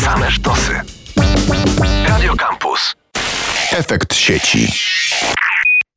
[0.00, 0.72] Same sztosy.
[2.08, 2.94] Radio Campus.
[3.72, 4.72] Efekt sieci.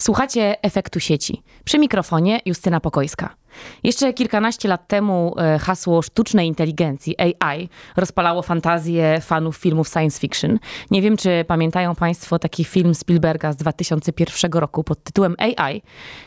[0.01, 1.41] Słuchacie efektu sieci.
[1.63, 3.35] Przy mikrofonie Justyna Pokojska.
[3.83, 10.59] Jeszcze kilkanaście lat temu e, hasło sztucznej inteligencji, AI, rozpalało fantazję fanów filmów science fiction.
[10.91, 15.81] Nie wiem, czy pamiętają Państwo taki film Spielberga z 2001 roku pod tytułem AI,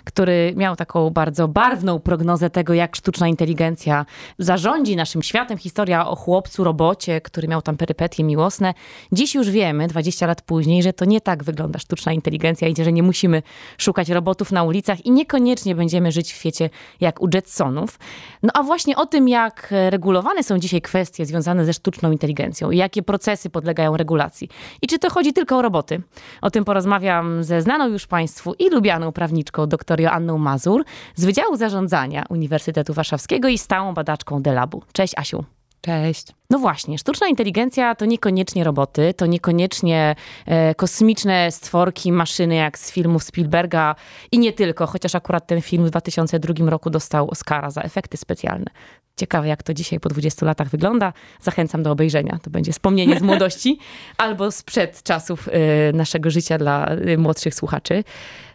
[0.05, 4.07] który miał taką bardzo barwną prognozę tego, jak sztuczna inteligencja
[4.39, 5.59] zarządzi naszym światem.
[5.59, 8.75] Historia o chłopcu, robocie, który miał tam perypetie miłosne.
[9.13, 12.93] Dziś już wiemy, 20 lat później, że to nie tak wygląda sztuczna inteligencja i że
[12.93, 13.43] nie musimy
[13.79, 16.71] szukać robotów na ulicach i niekoniecznie będziemy żyć w świecie
[17.01, 17.99] jak jak u Jetsonów.
[18.43, 22.77] No a właśnie o tym, jak regulowane są dzisiaj kwestie związane ze sztuczną inteligencją i
[22.77, 24.49] jakie procesy podlegają regulacji.
[24.83, 26.03] I czy to chodzi tylko o roboty?
[26.43, 30.85] O tym porozmawiam ze znaną już Państwu i lubianą prawniczką dr Joanną Mazur
[31.15, 34.83] z Wydziału Zarządzania Uniwersytetu Warszawskiego i stałą badaczką Delabu.
[34.93, 35.45] Cześć Asiu.
[35.81, 36.27] Cześć.
[36.51, 40.15] No właśnie, sztuczna inteligencja to niekoniecznie roboty, to niekoniecznie
[40.47, 43.95] e, kosmiczne stworki, maszyny jak z filmów Spielberga
[44.33, 48.71] i nie tylko, chociaż akurat ten film w 2002 roku dostał Oscara za efekty specjalne.
[49.17, 51.13] Ciekawe, jak to dzisiaj po 20 latach wygląda.
[51.41, 52.39] Zachęcam do obejrzenia.
[52.43, 53.79] To będzie wspomnienie z młodości
[54.19, 55.53] albo sprzed czasów y,
[55.93, 58.05] naszego życia dla y, młodszych słuchaczy.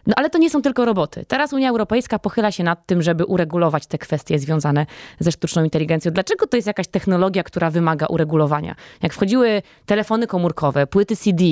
[0.06, 1.24] No ale to nie są tylko roboty.
[1.28, 4.86] Teraz Unia Europejska pochyla się nad tym, żeby uregulować te kwestie związane
[5.20, 6.12] ze sztuczną inteligencją.
[6.12, 8.74] Dlaczego to jest jakaś technologia, która wymaga uregulowania?
[9.02, 11.44] Jak wchodziły telefony komórkowe, płyty CD,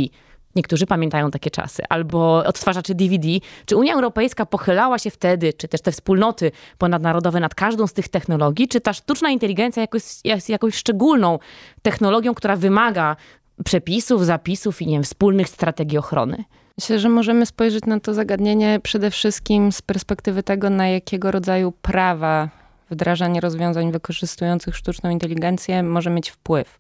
[0.57, 3.29] Niektórzy pamiętają takie czasy, albo odtwarzacze DVD.
[3.67, 8.09] Czy Unia Europejska pochylała się wtedy, czy też te wspólnoty ponadnarodowe nad każdą z tych
[8.09, 11.39] technologii, czy ta sztuczna inteligencja jakoś, jest jakąś szczególną
[11.83, 13.17] technologią, która wymaga
[13.65, 16.45] przepisów, zapisów i nie wiem, wspólnych strategii ochrony?
[16.79, 21.73] Myślę, że możemy spojrzeć na to zagadnienie przede wszystkim z perspektywy tego, na jakiego rodzaju
[21.73, 22.60] prawa
[22.91, 26.79] wdrażanie rozwiązań wykorzystujących sztuczną inteligencję może mieć wpływ.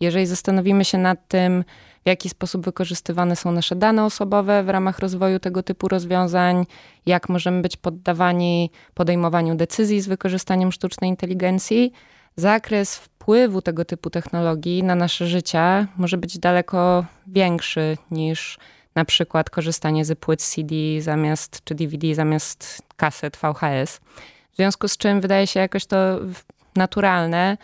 [0.00, 1.64] Jeżeli zastanowimy się nad tym,
[2.04, 6.66] w jaki sposób wykorzystywane są nasze dane osobowe w ramach rozwoju tego typu rozwiązań,
[7.06, 11.92] jak możemy być poddawani podejmowaniu decyzji z wykorzystaniem sztucznej inteligencji.
[12.36, 18.58] Zakres wpływu tego typu technologii na nasze życie może być daleko większy niż
[18.94, 24.00] na przykład korzystanie z płyt CD zamiast, czy DVD zamiast kaset VHS.
[24.54, 25.96] W związku z czym wydaje się jakoś to
[26.76, 27.56] naturalne,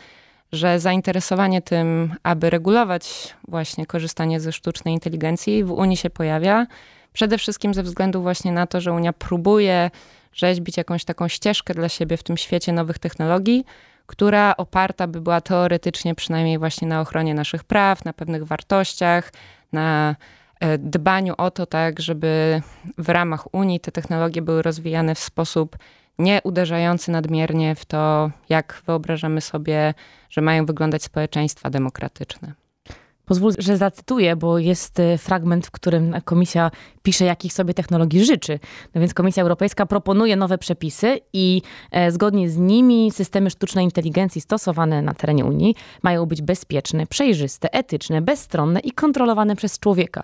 [0.53, 6.67] że zainteresowanie tym, aby regulować właśnie korzystanie ze sztucznej inteligencji w Unii się pojawia.
[7.13, 9.91] Przede wszystkim ze względu właśnie na to, że Unia próbuje
[10.33, 13.65] rzeźbić jakąś taką ścieżkę dla siebie w tym świecie nowych technologii,
[14.07, 19.33] która oparta by była teoretycznie przynajmniej właśnie na ochronie naszych praw, na pewnych wartościach,
[19.73, 20.17] na
[20.61, 22.63] e, dbaniu o to, tak, żeby
[22.99, 25.77] w ramach Unii te technologie były rozwijane w sposób
[26.21, 29.95] nie uderzający nadmiernie w to, jak wyobrażamy sobie,
[30.31, 32.53] że mają wyglądać społeczeństwa demokratyczne.
[33.31, 36.71] Pozwól, że zacytuję, bo jest e, fragment, w którym komisja
[37.03, 38.59] pisze, jakich sobie technologii życzy.
[38.95, 44.41] No więc Komisja Europejska proponuje nowe przepisy i e, zgodnie z nimi systemy sztucznej inteligencji
[44.41, 50.23] stosowane na terenie Unii mają być bezpieczne, przejrzyste, etyczne, bezstronne i kontrolowane przez człowieka.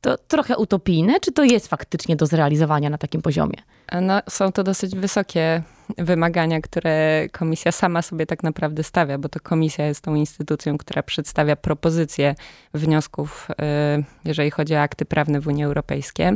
[0.00, 3.56] To trochę utopijne, czy to jest faktycznie do zrealizowania na takim poziomie?
[4.02, 5.62] No, są to dosyć wysokie
[5.98, 11.02] wymagania, które komisja sama sobie tak naprawdę stawia, bo to komisja jest tą instytucją, która
[11.02, 12.34] przedstawia propozycje
[12.74, 16.28] wniosków, y, jeżeli chodzi o akty prawne w Unii Europejskiej.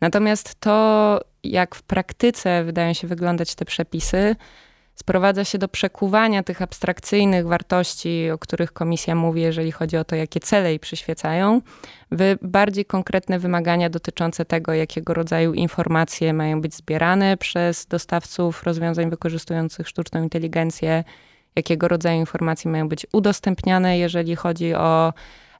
[0.00, 4.36] Natomiast to, jak w praktyce wydają się wyglądać te przepisy,
[4.94, 10.16] sprowadza się do przekuwania tych abstrakcyjnych wartości, o których komisja mówi, jeżeli chodzi o to,
[10.16, 11.60] jakie cele jej przyświecają,
[12.12, 19.10] w bardziej konkretne wymagania dotyczące tego, jakiego rodzaju informacje mają być zbierane przez dostawców rozwiązań
[19.10, 21.04] wykorzystujących sztuczną inteligencję,
[21.56, 25.12] jakiego rodzaju informacje mają być udostępniane, jeżeli chodzi o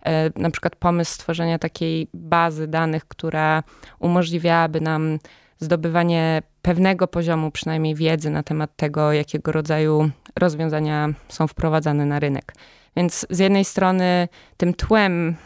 [0.03, 3.63] e, na przykład pomysł stworzenia takiej bazy danych, która
[3.99, 5.19] umożliwiałaby nam
[5.65, 12.55] zdobywanie pewnego poziomu przynajmniej wiedzy na temat tego, jakiego rodzaju rozwiązania są wprowadzane na rynek.
[12.97, 15.37] Więc z jednej strony tym tłem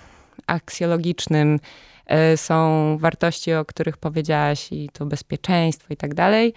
[0.47, 1.61] aksjologicznym
[2.07, 6.55] e, są wartości, o których powiedziałaś, i to bezpieczeństwo i tak dalej.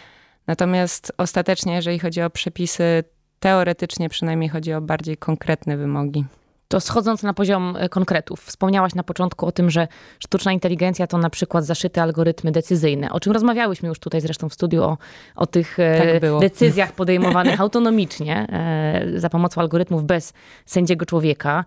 [0.47, 3.03] Natomiast ostatecznie, jeżeli chodzi o przepisy,
[3.39, 6.25] teoretycznie przynajmniej chodzi o bardziej konkretne wymogi.
[6.71, 9.87] To schodząc na poziom e, konkretów, wspomniałaś na początku o tym, że
[10.19, 14.53] sztuczna inteligencja to na przykład zaszyte algorytmy decyzyjne, o czym rozmawiałyśmy już tutaj zresztą w
[14.53, 14.97] studiu, o,
[15.35, 20.33] o tych e, tak decyzjach podejmowanych autonomicznie e, za pomocą algorytmów bez
[20.65, 21.65] sędziego człowieka.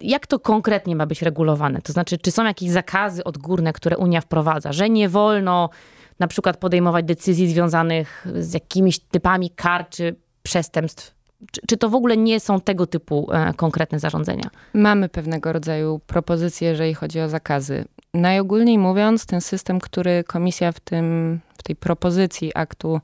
[0.00, 1.82] Jak to konkretnie ma być regulowane?
[1.82, 5.70] To znaczy, czy są jakieś zakazy odgórne, które Unia wprowadza, że nie wolno
[6.18, 11.19] na przykład podejmować decyzji związanych z jakimiś typami kar czy przestępstw
[11.52, 14.50] czy, czy to w ogóle nie są tego typu e, konkretne zarządzenia?
[14.74, 17.84] Mamy pewnego rodzaju propozycje, jeżeli chodzi o zakazy.
[18.14, 23.00] Najogólniej mówiąc, ten system, który komisja w, tym, w tej propozycji aktu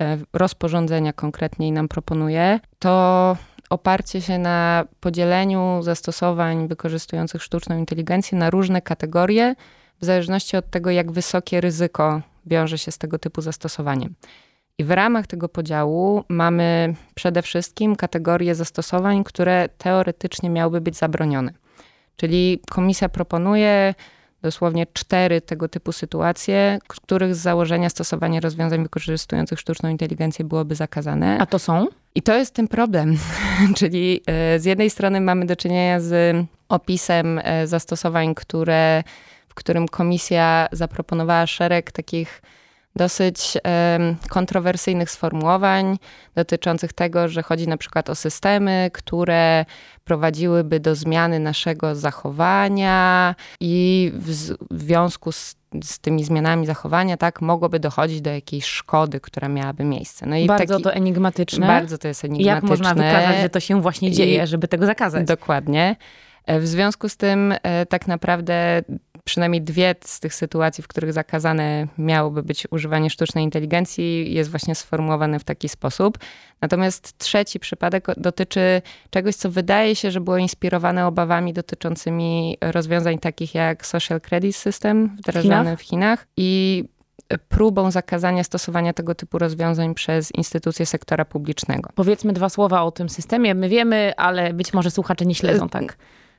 [0.00, 3.36] e, rozporządzenia konkretniej nam proponuje, to
[3.70, 9.54] oparcie się na podzieleniu zastosowań wykorzystujących sztuczną inteligencję na różne kategorie,
[10.00, 14.14] w zależności od tego, jak wysokie ryzyko wiąże się z tego typu zastosowaniem.
[14.78, 21.52] I w ramach tego podziału mamy przede wszystkim kategorie zastosowań, które teoretycznie miałyby być zabronione.
[22.16, 23.94] Czyli komisja proponuje
[24.42, 31.38] dosłownie cztery tego typu sytuacje, których z założenia stosowanie rozwiązań wykorzystujących sztuczną inteligencję byłoby zakazane.
[31.40, 31.86] A to są?
[32.14, 33.16] I to jest ten problem.
[33.78, 36.36] Czyli e, z jednej strony mamy do czynienia z
[36.68, 39.02] opisem e, zastosowań, które,
[39.48, 42.42] w którym komisja zaproponowała szereg takich
[42.96, 43.58] dosyć
[44.28, 45.98] kontrowersyjnych sformułowań
[46.34, 49.64] dotyczących tego, że chodzi na przykład o systemy, które
[50.04, 54.32] prowadziłyby do zmiany naszego zachowania i w
[54.80, 60.26] związku z z tymi zmianami zachowania, tak, mogłoby dochodzić do jakiejś szkody, która miałaby miejsce.
[60.26, 61.66] No i bardzo taki, to enigmatyczne.
[61.66, 62.54] Bardzo to jest enigmatyczne.
[62.54, 65.26] Jak można wykazać, że to się właśnie dzieje, I, żeby tego zakazać?
[65.26, 65.96] Dokładnie.
[66.46, 68.82] E, w związku z tym e, tak naprawdę
[69.24, 74.74] przynajmniej dwie z tych sytuacji, w których zakazane miałoby być używanie sztucznej inteligencji, jest właśnie
[74.74, 76.18] sformułowane w taki sposób.
[76.60, 83.54] Natomiast trzeci przypadek dotyczy czegoś, co wydaje się, że było inspirowane obawami dotyczącymi rozwiązań takich
[83.54, 86.84] jak Social Credit System wdrażany w Chinach, w Chinach i
[87.48, 91.90] próbą zakazania stosowania tego typu rozwiązań przez instytucje sektora publicznego.
[91.94, 93.54] Powiedzmy dwa słowa o tym systemie.
[93.54, 95.96] My wiemy, ale być może słuchacze nie śledzą tak.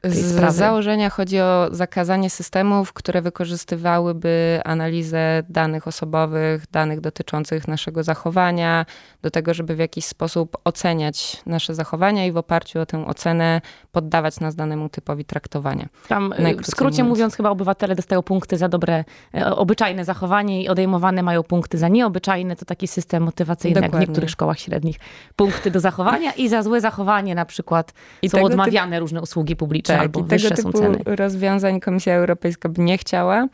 [0.09, 8.85] Z założenia chodzi o zakazanie systemów, które wykorzystywałyby analizę danych osobowych, danych dotyczących naszego zachowania,
[9.21, 13.61] do tego, żeby w jakiś sposób oceniać nasze zachowania i w oparciu o tę ocenę
[13.95, 15.87] poddawać nas danemu typowi traktowania.
[16.07, 17.09] Tam y, w skrócie mówiąc.
[17.09, 19.03] mówiąc, chyba obywatele dostają punkty za dobre,
[19.33, 22.55] e, obyczajne zachowanie i odejmowane mają punkty za nieobyczajne.
[22.55, 23.97] To taki system motywacyjny Dokładnie.
[23.97, 24.97] jak w niektórych szkołach średnich.
[25.35, 29.95] Punkty do zachowania i za złe zachowanie na przykład I są odmawiane różne usługi publiczne
[29.95, 30.99] tak, albo i tego typu ceny.
[31.05, 33.47] rozwiązań Komisja Europejska by nie chciała.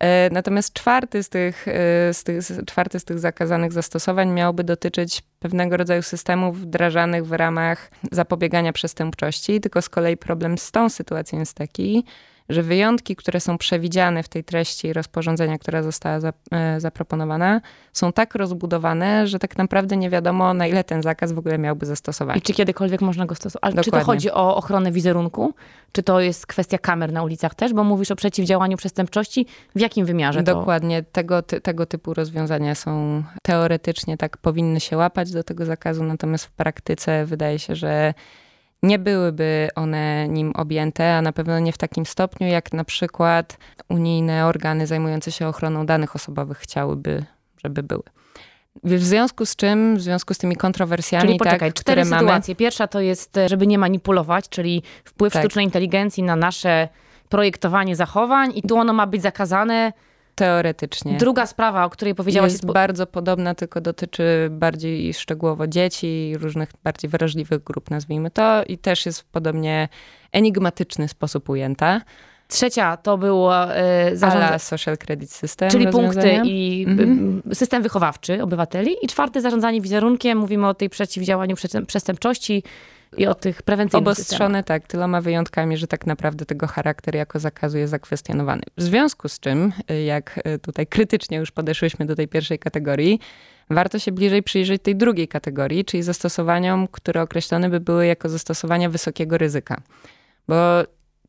[0.00, 5.22] E, natomiast czwarty z tych, e, z tych, czwarty z tych zakazanych zastosowań miałby dotyczyć
[5.44, 9.60] pewnego rodzaju systemów wdrażanych w ramach zapobiegania przestępczości.
[9.60, 12.04] Tylko z kolei problem z tą sytuacją jest taki,
[12.48, 16.18] że wyjątki, które są przewidziane w tej treści rozporządzenia, która została
[16.50, 17.60] e, zaproponowana,
[17.92, 21.86] są tak rozbudowane, że tak naprawdę nie wiadomo, na ile ten zakaz w ogóle miałby
[21.86, 22.36] zastosować.
[22.36, 23.72] I czy kiedykolwiek można go stosować?
[23.72, 25.54] Ale czy to chodzi o ochronę wizerunku?
[25.92, 27.72] Czy to jest kwestia kamer na ulicach też?
[27.72, 29.46] Bo mówisz o przeciwdziałaniu przestępczości.
[29.74, 30.54] W jakim wymiarze to?
[30.54, 31.02] Dokładnie.
[31.02, 36.44] Tego, ty, tego typu rozwiązania są teoretycznie tak, powinny się łapać do tego zakazu, natomiast
[36.44, 38.14] w praktyce wydaje się, że
[38.84, 43.58] nie byłyby one nim objęte, a na pewno nie w takim stopniu, jak na przykład
[43.88, 47.24] unijne organy zajmujące się ochroną danych osobowych chciałyby,
[47.64, 48.02] żeby były.
[48.84, 52.52] W związku z czym, w związku z tymi kontrowersjami, czyli poczekaj, tak, cztery które sytuacje.
[52.52, 52.56] Mamy...
[52.56, 55.42] Pierwsza to jest, żeby nie manipulować, czyli wpływ tak.
[55.42, 56.88] sztucznej inteligencji na nasze
[57.28, 59.92] projektowanie zachowań i tu ono ma być zakazane
[60.34, 61.16] Teoretycznie.
[61.16, 66.38] Druga sprawa, o której powiedziałaś jest, jest bardzo podobna, tylko dotyczy bardziej szczegółowo dzieci i
[66.38, 69.88] różnych bardziej wrażliwych grup, nazwijmy to, i też jest w podobnie
[70.32, 72.00] enigmatyczny sposób ujęta.
[72.48, 74.58] Trzecia to było e, zarządzanie.
[74.58, 75.70] social credit system.
[75.70, 77.42] Czyli punkty i mhm.
[77.52, 78.96] system wychowawczy obywateli.
[79.02, 80.38] I czwarte zarządzanie wizerunkiem.
[80.38, 82.62] Mówimy o tej przeciwdziałaniu przestępczości
[83.16, 84.64] i o tych prewencyjnych Obostrzone, systemach.
[84.64, 88.62] tak, tyloma wyjątkami, że tak naprawdę tego charakter jako zakazu jest zakwestionowany.
[88.76, 89.72] W związku z czym,
[90.06, 93.20] jak tutaj krytycznie już podeszłyśmy do tej pierwszej kategorii,
[93.70, 98.90] warto się bliżej przyjrzeć tej drugiej kategorii, czyli zastosowaniom, które określone by były jako zastosowania
[98.90, 99.80] wysokiego ryzyka.
[100.48, 100.56] Bo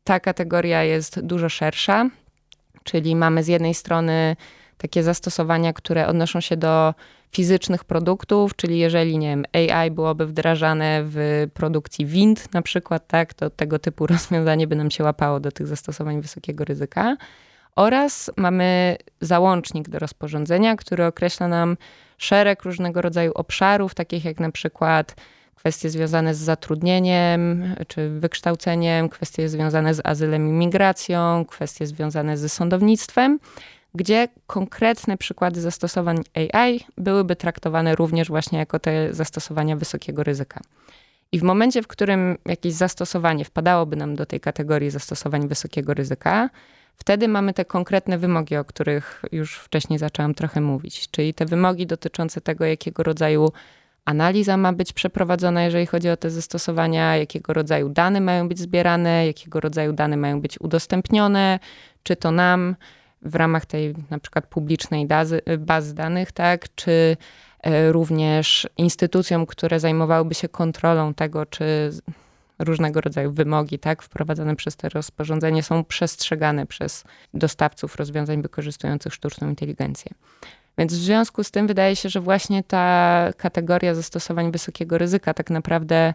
[0.04, 2.10] ta kategoria jest dużo szersza,
[2.84, 4.36] czyli mamy z jednej strony
[4.78, 6.94] takie zastosowania, które odnoszą się do
[7.32, 13.34] fizycznych produktów, czyli jeżeli nie wiem, AI byłoby wdrażane w produkcji wind na przykład, tak,
[13.34, 17.16] to tego typu rozwiązanie by nam się łapało do tych zastosowań wysokiego ryzyka.
[17.76, 21.76] Oraz mamy załącznik do rozporządzenia, który określa nam
[22.18, 25.16] szereg różnego rodzaju obszarów, takich jak na przykład
[25.54, 32.52] kwestie związane z zatrudnieniem czy wykształceniem, kwestie związane z azylem i migracją, kwestie związane z
[32.52, 33.38] sądownictwem
[33.96, 40.60] gdzie konkretne przykłady zastosowań AI byłyby traktowane również właśnie jako te zastosowania wysokiego ryzyka.
[41.32, 46.50] I w momencie, w którym jakieś zastosowanie wpadałoby nam do tej kategorii zastosowań wysokiego ryzyka,
[46.96, 51.10] wtedy mamy te konkretne wymogi, o których już wcześniej zaczęłam trochę mówić.
[51.10, 53.52] Czyli te wymogi dotyczące tego, jakiego rodzaju
[54.04, 59.26] analiza ma być przeprowadzona, jeżeli chodzi o te zastosowania, jakiego rodzaju dane mają być zbierane,
[59.26, 61.58] jakiego rodzaju dane mają być udostępnione,
[62.02, 62.76] czy to nam
[63.26, 67.16] w ramach tej na przykład publicznej bazy, bazy danych, tak, czy
[67.62, 71.90] e, również instytucjom, które zajmowałyby się kontrolą tego, czy
[72.58, 77.04] różnego rodzaju wymogi, tak, wprowadzane przez te rozporządzenie są przestrzegane przez
[77.34, 80.12] dostawców rozwiązań wykorzystujących sztuczną inteligencję.
[80.78, 85.50] Więc w związku z tym wydaje się, że właśnie ta kategoria zastosowań wysokiego ryzyka tak
[85.50, 86.14] naprawdę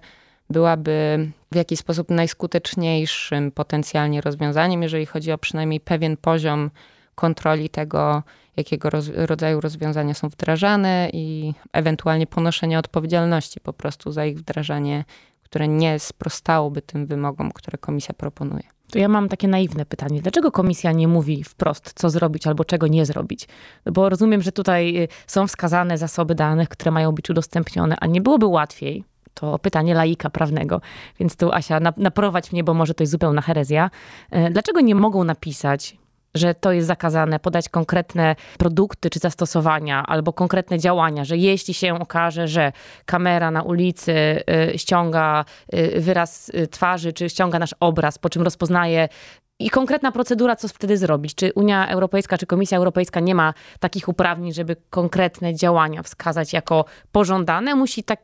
[0.50, 6.72] byłaby w jakiś sposób najskuteczniejszym potencjalnie rozwiązaniem, jeżeli chodzi o przynajmniej pewien poziom
[7.16, 8.24] kontroli tego,
[8.58, 15.06] jakiego roz, rodzaju rozwiązania są wdrażane i ewentualnie ponoszenie odpowiedzialności po prostu za ich wdrażanie,
[15.44, 18.64] które nie sprostałoby tym wymogom, które komisja proponuje.
[18.92, 20.22] To ja mam takie naiwne pytanie.
[20.22, 23.48] Dlaczego komisja nie mówi wprost, co zrobić albo czego nie zrobić?
[23.86, 28.22] Bo rozumiem, że tutaj y, są wskazane zasoby danych, które mają być udostępnione, a nie
[28.22, 29.04] byłoby łatwiej,
[29.34, 30.82] to pytanie laika prawnego.
[31.20, 33.90] Więc tu Asia, naprowadź mnie, bo może to jest zupełna herezja.
[34.36, 35.98] Y, dlaczego nie mogą napisać,
[36.36, 42.00] że to jest zakazane, podać konkretne produkty czy zastosowania albo konkretne działania, że jeśli się
[42.00, 42.72] okaże, że
[43.06, 48.42] kamera na ulicy y, ściąga y, wyraz y, twarzy czy ściąga nasz obraz, po czym
[48.42, 49.10] rozpoznaje
[49.66, 51.36] i konkretna procedura, co wtedy zrobić?
[51.36, 56.86] Czy Unia Europejska, czy Komisja Europejska nie ma takich uprawnień, żeby konkretne działania wskazać jako
[57.12, 57.76] pożądane?
[57.76, 58.20] Musi tak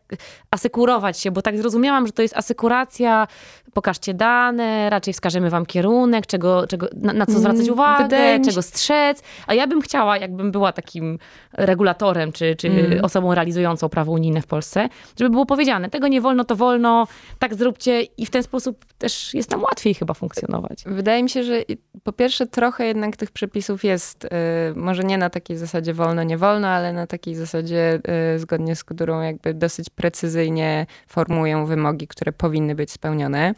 [0.51, 3.27] asekurować się, bo tak zrozumiałam, że to jest asekuracja,
[3.73, 8.61] pokażcie dane, raczej wskażemy wam kierunek, czego, czego, na, na co mm, zwracać uwagę, czego
[8.61, 9.23] strzec.
[9.47, 11.19] A ja bym chciała, jakbym była takim
[11.53, 13.05] regulatorem, czy, czy mm.
[13.05, 14.89] osobą realizującą prawo unijne w Polsce,
[15.19, 17.07] żeby było powiedziane, tego nie wolno, to wolno,
[17.39, 20.83] tak zróbcie i w ten sposób też jest tam łatwiej chyba funkcjonować.
[20.85, 21.61] Wydaje mi się, że
[22.03, 24.29] po pierwsze trochę jednak tych przepisów jest, y,
[24.75, 27.99] może nie na takiej zasadzie wolno, nie wolno, ale na takiej zasadzie,
[28.35, 33.53] y, zgodnie z którą jakby dosyć precyzyjnie formują wymogi, które powinny być spełnione.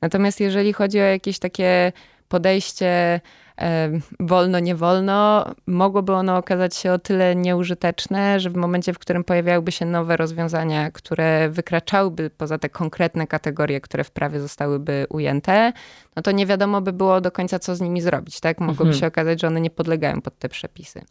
[0.00, 1.92] Natomiast jeżeli chodzi o jakieś takie
[2.28, 3.20] podejście
[4.20, 9.24] wolno, nie wolno, mogłoby ono okazać się o tyle nieużyteczne, że w momencie, w którym
[9.24, 15.72] pojawiałyby się nowe rozwiązania, które wykraczałyby poza te konkretne kategorie, które w prawie zostałyby ujęte,
[16.16, 18.40] no to nie wiadomo by było do końca, co z nimi zrobić.
[18.40, 18.60] Tak?
[18.60, 19.00] Mogłoby mhm.
[19.00, 21.04] się okazać, że one nie podlegają pod te przepisy.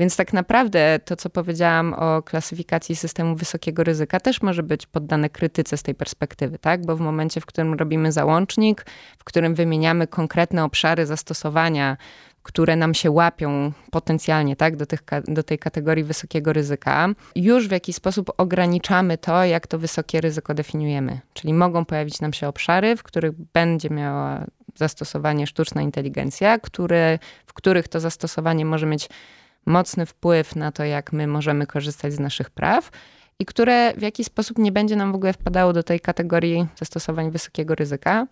[0.00, 5.30] Więc tak naprawdę to, co powiedziałam o klasyfikacji systemu wysokiego ryzyka, też może być poddane
[5.30, 6.86] krytyce z tej perspektywy, tak?
[6.86, 8.86] Bo w momencie, w którym robimy załącznik,
[9.18, 11.96] w którym wymieniamy konkretne obszary zastosowania,
[12.42, 17.72] które nam się łapią potencjalnie tak, do, tych, do tej kategorii wysokiego ryzyka, już w
[17.72, 21.20] jakiś sposób ograniczamy to, jak to wysokie ryzyko definiujemy.
[21.34, 27.52] Czyli mogą pojawić nam się obszary, w których będzie miała zastosowanie sztuczna inteligencja, które, w
[27.52, 29.08] których to zastosowanie może mieć
[29.66, 32.90] mocny wpływ na to, jak my możemy korzystać z naszych praw
[33.38, 37.30] i które w jakiś sposób nie będzie nam w ogóle wpadało do tej kategorii zastosowań
[37.30, 38.26] wysokiego ryzyka.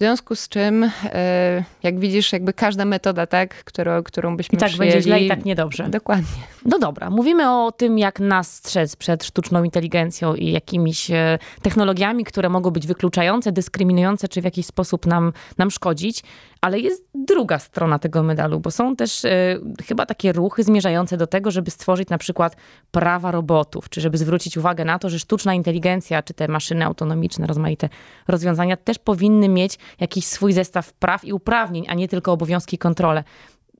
[0.00, 4.60] W związku z czym, e, jak widzisz, jakby każda metoda, tak, którą, którą byśmy I
[4.60, 4.90] tak przyjęli...
[4.90, 5.88] będzie źle i tak niedobrze.
[5.88, 6.42] Dokładnie.
[6.64, 12.24] No dobra, mówimy o tym, jak nas strzec przed sztuczną inteligencją i jakimiś e, technologiami,
[12.24, 16.22] które mogą być wykluczające, dyskryminujące, czy w jakiś sposób nam, nam szkodzić.
[16.60, 21.26] Ale jest druga strona tego medalu, bo są też e, chyba takie ruchy zmierzające do
[21.26, 22.56] tego, żeby stworzyć na przykład
[22.90, 27.46] prawa robotów, czy żeby zwrócić uwagę na to, że sztuczna inteligencja, czy te maszyny autonomiczne,
[27.46, 27.88] rozmaite
[28.28, 32.78] rozwiązania też powinny mieć jakiś swój zestaw praw i uprawnień, a nie tylko obowiązki i
[32.78, 33.24] kontrole.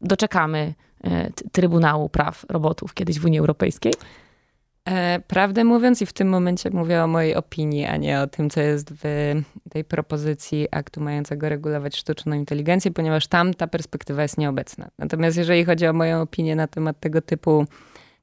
[0.01, 3.93] Doczekamy e, Trybunału Praw Robotów kiedyś w Unii Europejskiej?
[4.91, 8.51] E, prawdę mówiąc, i w tym momencie mówię o mojej opinii, a nie o tym,
[8.51, 9.35] co jest w
[9.71, 14.89] tej propozycji aktu mającego regulować sztuczną inteligencję, ponieważ tam ta perspektywa jest nieobecna.
[14.99, 17.65] Natomiast jeżeli chodzi o moją opinię na temat tego typu,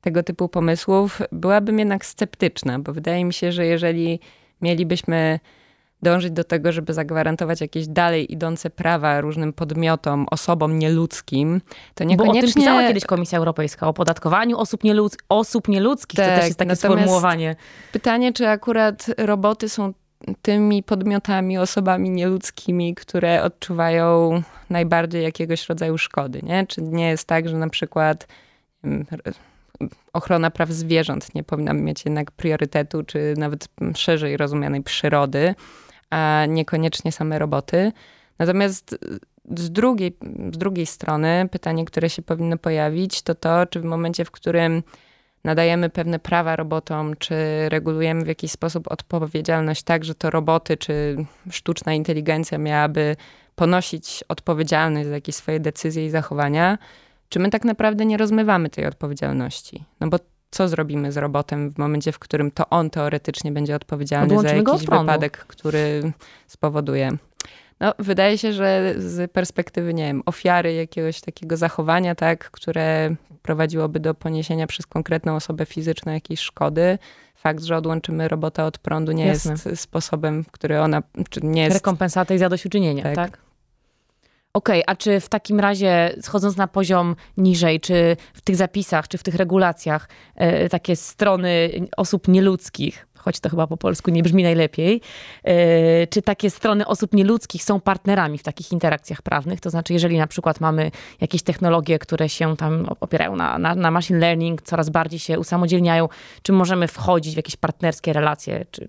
[0.02, 4.20] tego typu pomysłów, byłabym jednak sceptyczna, bo wydaje mi się, że jeżeli
[4.62, 5.40] mielibyśmy
[6.02, 11.62] dążyć do tego, żeby zagwarantować jakieś dalej idące prawa różnym podmiotom, osobom nieludzkim,
[11.96, 12.42] to niekoniecznie...
[12.42, 15.18] Bo o tym pisała kiedyś Komisja Europejska, o podatkowaniu osób, nieludz...
[15.30, 16.18] osób nieludzkich.
[16.18, 17.56] Tak, to też jest takie sformułowanie.
[17.92, 19.94] Pytanie, czy akurat roboty są
[20.42, 26.68] tymi podmiotami, osobami nieludzkimi, które odczuwają najbardziej jakiegoś rodzaju szkody, nie?
[26.68, 28.28] Czy nie jest tak, że na przykład
[30.14, 35.56] ochrona praw zwierząt nie powinna mieć jednak priorytetu, czy nawet szerzej rozumianej przyrody,
[36.10, 37.92] a niekoniecznie same roboty.
[38.40, 38.98] Natomiast
[39.56, 40.18] z drugiej,
[40.54, 44.84] z drugiej strony pytanie, które się powinno pojawić, to to, czy w momencie, w którym
[45.44, 47.36] nadajemy pewne prawa robotom, czy
[47.70, 51.18] regulujemy w jakiś sposób odpowiedzialność tak, że to roboty, czy
[51.52, 53.16] sztuczna inteligencja miałaby
[53.56, 56.78] ponosić odpowiedzialność za jakieś swoje decyzje i zachowania,
[57.30, 59.84] czy my tak naprawdę nie rozmywamy tej odpowiedzialności.
[60.00, 60.18] No bo
[60.52, 64.86] co zrobimy z robotem w momencie, w którym to on teoretycznie będzie odpowiedzialny za jakiś
[64.86, 66.12] wypadek, który
[66.48, 67.18] spowoduje.
[67.80, 74.00] No, wydaje się, że z perspektywy, nie wiem, ofiary jakiegoś takiego zachowania, tak, które prowadziłoby
[74.00, 76.98] do poniesienia przez konkretną osobę fizyczną jakiejś szkody,
[77.36, 79.52] fakt, że odłączymy robota od prądu nie Jasne.
[79.52, 81.76] jest sposobem, który ona, czy nie jest...
[81.76, 83.16] Rekompensaty i zadośćuczynienia, tak?
[83.16, 83.47] tak?
[84.58, 89.08] Okej, okay, a czy w takim razie, schodząc na poziom niżej, czy w tych zapisach,
[89.08, 94.24] czy w tych regulacjach, e, takie strony osób nieludzkich, choć to chyba po polsku nie
[94.24, 95.02] brzmi najlepiej,
[95.44, 99.62] e, czy takie strony osób nieludzkich są partnerami w takich interakcjach prawnych?
[99.62, 103.92] To znaczy, jeżeli na przykład mamy jakieś technologie, które się tam opierają na, na, na
[103.92, 106.10] machine learning, coraz bardziej się usamodzielniają,
[106.42, 108.88] czy możemy wchodzić w jakieś partnerskie relacje, czy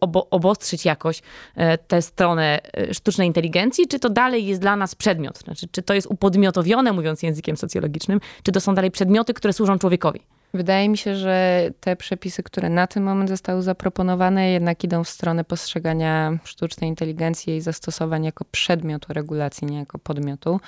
[0.00, 1.22] obo, obostrzyć jakoś
[1.56, 5.38] e, tę stronę e, sztucznej inteligencji, czy to dalej jest dla nas przedmiot?
[5.38, 9.78] Znaczy, czy to jest upodmiotowione, mówiąc językiem socjologicznym, czy to są dalej przedmioty, które służą
[9.78, 10.35] człowiekowi?
[10.56, 15.08] Wydaje mi się, że te przepisy, które na ten moment zostały zaproponowane, jednak idą w
[15.08, 20.60] stronę postrzegania sztucznej inteligencji i jej zastosowań jako przedmiotu regulacji, nie jako podmiotu.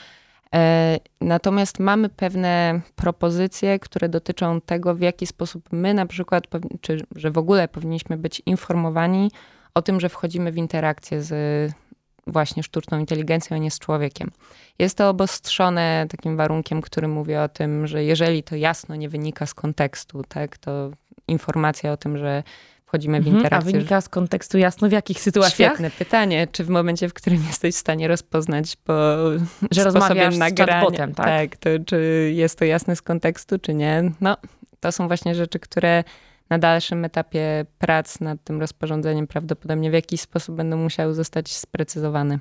[0.54, 6.44] E, natomiast mamy pewne propozycje, które dotyczą tego, w jaki sposób my na przykład,
[6.80, 9.30] czy że w ogóle powinniśmy być informowani
[9.74, 11.32] o tym, że wchodzimy w interakcję z
[12.28, 14.30] właśnie sztuczną inteligencją, a nie z człowiekiem.
[14.78, 19.46] Jest to obostrzone takim warunkiem, który mówi o tym, że jeżeli to jasno nie wynika
[19.46, 20.90] z kontekstu, tak, to
[21.28, 22.42] informacja o tym, że
[22.88, 23.70] wchodzimy w mhm, interakcję.
[23.70, 25.72] A wynika z kontekstu jasno w jakich sytuacjach?
[25.72, 26.48] Świetne pytanie.
[26.52, 28.92] Czy w momencie, w którym jesteś w stanie rozpoznać po
[29.70, 31.26] że rozmawiasz nagrania, z chatbotem, tak?
[31.26, 34.12] tak, to czy jest to jasne z kontekstu, czy nie?
[34.20, 34.36] No,
[34.80, 36.04] to są właśnie rzeczy, które
[36.50, 42.38] na dalszym etapie prac nad tym rozporządzeniem prawdopodobnie w jakiś sposób będą musiały zostać sprecyzowane.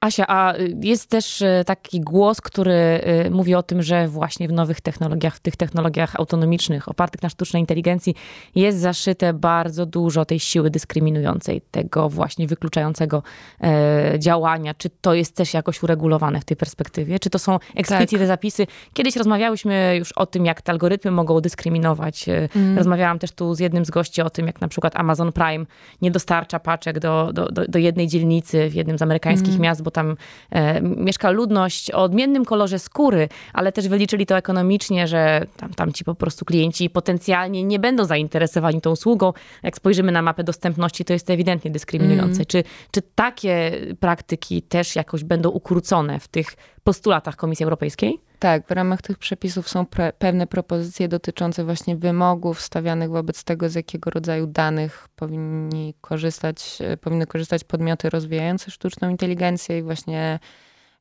[0.00, 4.48] Asia, a y, jest też y, taki głos, który y, mówi o tym, że właśnie
[4.48, 8.14] w nowych technologiach, w tych technologiach autonomicznych, opartych na sztucznej inteligencji,
[8.54, 13.22] jest zaszyte bardzo dużo tej siły dyskryminującej, tego właśnie wykluczającego
[13.60, 14.74] e, działania.
[14.74, 17.18] Czy to jest też jakoś uregulowane w tej perspektywie?
[17.18, 18.28] Czy to są eksplicite tak.
[18.28, 18.66] zapisy?
[18.92, 22.26] Kiedyś rozmawiałyśmy już o tym, jak te algorytmy mogą dyskryminować.
[22.28, 22.78] Mm.
[22.78, 25.66] Rozmawiałam też tu z jednym z gości o tym, jak na przykład Amazon Prime
[26.02, 29.60] nie dostarcza paczek do, do, do, do jednej dzielnicy w jednym z amerykańskich mm.
[29.60, 30.16] miast, bo tam
[30.50, 35.92] e, mieszka ludność o odmiennym kolorze skóry, ale też wyliczyli to ekonomicznie, że tam, tam
[35.92, 39.32] ci po prostu klienci potencjalnie nie będą zainteresowani tą usługą.
[39.62, 42.36] Jak spojrzymy na mapę dostępności, to jest to ewidentnie dyskryminujące.
[42.36, 42.46] Mm.
[42.46, 48.29] Czy, czy takie praktyki też jakoś będą ukrócone w tych postulatach Komisji Europejskiej?
[48.40, 53.68] Tak, w ramach tych przepisów są pre, pewne propozycje dotyczące właśnie wymogów stawianych wobec tego,
[53.68, 60.38] z jakiego rodzaju danych powinni korzystać, e, powinny korzystać podmioty rozwijające sztuczną inteligencję i właśnie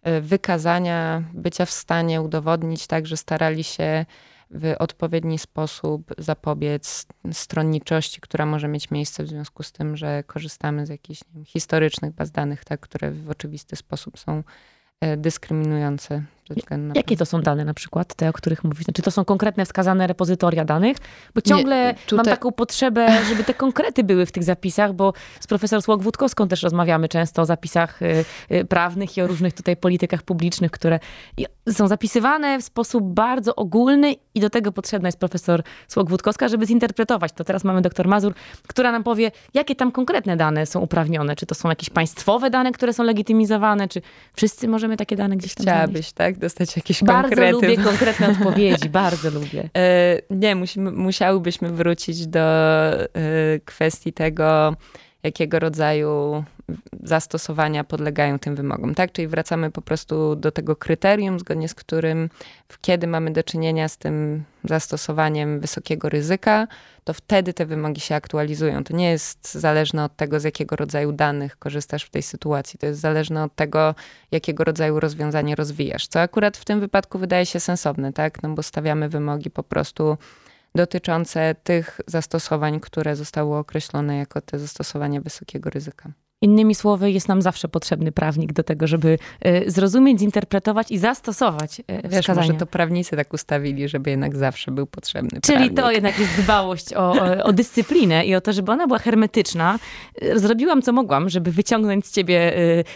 [0.02, 4.06] e, wykazania bycia w stanie udowodnić tak, że starali się
[4.52, 10.86] w odpowiedni sposób zapobiec stronniczości, która może mieć miejsce w związku z tym, że korzystamy
[10.86, 14.43] z jakichś wiem, historycznych baz danych, tak, które w oczywisty sposób są
[16.55, 18.79] dyskryminujące Jakie to są dane na przykład, te, o których mówisz?
[18.79, 20.97] Czy znaczy, to są konkretne wskazane repozytoria danych?
[21.35, 22.17] Bo ciągle Nie, tutaj...
[22.17, 26.63] mam taką potrzebę, żeby te konkrety były w tych zapisach, bo z profesor Słok-Wódkowską też
[26.63, 30.99] rozmawiamy często o zapisach y, y, prawnych i o różnych tutaj politykach publicznych, które
[31.69, 37.31] są zapisywane w sposób bardzo ogólny i do tego potrzebna jest profesor Słok-Wódkowska, żeby zinterpretować
[37.31, 37.43] to.
[37.43, 38.33] Teraz mamy doktor Mazur,
[38.67, 41.35] która nam powie, jakie tam konkretne dane są uprawnione.
[41.35, 44.01] Czy to są jakieś państwowe dane, które są legitymizowane, czy
[44.33, 46.13] wszyscy możemy takie dane gdzieś tam Chciałabyś, znaleźć?
[46.13, 46.38] tak?
[46.39, 47.52] Dostać jakieś bardzo konkrety.
[47.52, 49.69] Bardzo lubię konkretne odpowiedzi, bardzo lubię.
[49.78, 53.08] E, nie, musimy, musiałybyśmy wrócić do e,
[53.65, 54.75] kwestii tego,
[55.23, 56.43] jakiego rodzaju
[57.03, 59.12] zastosowania podlegają tym wymogom, tak?
[59.12, 62.29] Czyli wracamy po prostu do tego kryterium, zgodnie z którym
[62.82, 66.67] kiedy mamy do czynienia z tym zastosowaniem wysokiego ryzyka,
[67.03, 68.84] to wtedy te wymogi się aktualizują.
[68.84, 72.79] To nie jest zależne od tego, z jakiego rodzaju danych korzystasz w tej sytuacji.
[72.79, 73.95] To jest zależne od tego,
[74.32, 76.08] jakiego rodzaju rozwiązanie rozwijasz.
[76.08, 78.43] Co akurat w tym wypadku wydaje się sensowne, tak?
[78.43, 80.17] No bo stawiamy wymogi po prostu
[80.75, 86.12] dotyczące tych zastosowań, które zostały określone jako te zastosowania wysokiego ryzyka.
[86.41, 91.80] Innymi słowy, jest nam zawsze potrzebny prawnik do tego, żeby e, zrozumieć, zinterpretować i zastosować
[91.88, 92.47] e, Wiesz, wskazania.
[92.47, 95.78] może to prawnicy tak ustawili, żeby jednak zawsze był potrzebny Czyli prawnik.
[95.78, 97.12] to jednak jest dbałość o,
[97.43, 99.80] o, dyscyplinę i o to, żeby ona była hermetyczna.
[100.21, 102.54] E, zrobiłam, co mogłam, żeby wyciągnąć z ciebie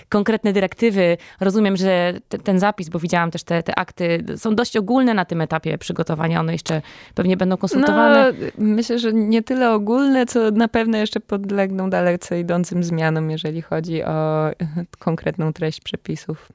[0.10, 1.18] konkretne dyrektywy.
[1.40, 5.26] Rozumiem, że te, ten zapis, bo widziałam też te, te akty, są dość ogólne na
[5.26, 6.40] tym etapie przygotowania.
[6.40, 6.82] One jeszcze
[7.16, 8.34] pewnie będą konsultowane.
[8.40, 13.62] No, myślę, że nie tyle ogólne, co na pewno jeszcze podlegną dalece idącym zmianom jeżeli
[13.62, 14.50] chodzi o
[15.00, 16.50] konkretną treść przepisów.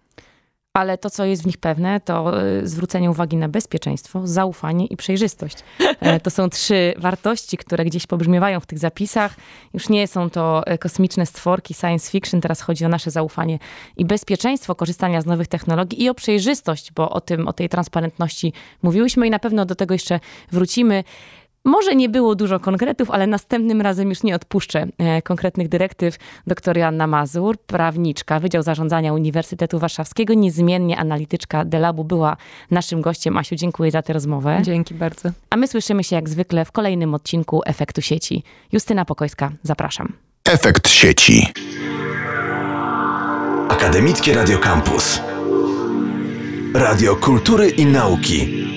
[0.73, 4.97] ale to, co jest w nich pewne, to e, zwrócenie uwagi na bezpieczeństwo, zaufanie i
[4.97, 5.57] przejrzystość.
[6.01, 9.35] E, to są trzy wartości, które gdzieś pobrzmiewają w tych zapisach.
[9.75, 13.59] Już nie są to e, kosmiczne stworki, science fiction, teraz chodzi o nasze zaufanie
[13.97, 18.53] i bezpieczeństwo korzystania z nowych technologii i o przejrzystość, bo o tym, o tej transparentności
[18.83, 20.21] mówiłyśmy i na pewno do tego jeszcze
[20.53, 21.05] wrócimy.
[21.65, 26.17] Może nie było dużo konkretów, ale następnym razem już nie odpuszczę e, konkretnych dyrektyw.
[26.47, 32.37] Doktor Joanna Mazur, prawniczka, Wydział Zarządzania Uniwersytetu Warszawskiego, niezmiennie analityczka Delabu była
[32.71, 33.37] naszym gościem.
[33.37, 34.61] Asiu, dziękuję za tę rozmowę.
[34.63, 35.31] Dzięki bardzo.
[35.51, 38.43] A my słyszymy się jak zwykle w kolejnym odcinku Efektu Sieci.
[38.73, 40.13] Justyna Pokojska, zapraszam.
[40.45, 41.47] Efekt sieci.
[43.69, 45.21] Akademickie Radio Campus.
[46.75, 48.68] Radio Kultury i Nauki.